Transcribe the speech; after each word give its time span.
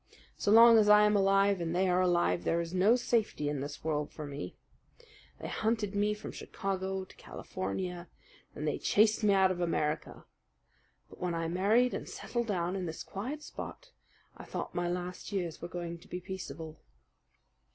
So 0.35 0.51
long 0.51 0.79
as 0.79 0.89
I 0.89 1.03
am 1.03 1.15
alive 1.15 1.61
and 1.61 1.75
they 1.75 1.87
are 1.87 2.01
alive, 2.01 2.43
there 2.43 2.59
is 2.59 2.73
no 2.73 2.95
safety 2.95 3.49
in 3.49 3.61
this 3.61 3.83
world 3.83 4.09
for 4.11 4.25
me. 4.25 4.55
They 5.39 5.47
hunted 5.47 5.93
me 5.93 6.15
from 6.15 6.31
Chicago 6.31 7.05
to 7.05 7.15
California, 7.17 8.07
then 8.55 8.65
they 8.65 8.79
chased 8.79 9.23
me 9.23 9.31
out 9.35 9.51
of 9.51 9.61
America; 9.61 10.25
but 11.07 11.19
when 11.21 11.35
I 11.35 11.47
married 11.47 11.93
and 11.93 12.09
settled 12.09 12.47
down 12.47 12.75
in 12.75 12.87
this 12.87 13.03
quiet 13.03 13.43
spot 13.43 13.91
I 14.35 14.43
thought 14.43 14.73
my 14.73 14.89
last 14.89 15.31
years 15.31 15.61
were 15.61 15.67
going 15.67 15.99
to 15.99 16.07
be 16.07 16.19
peaceable. 16.19 16.79